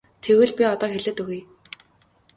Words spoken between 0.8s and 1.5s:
хэлээд өгье.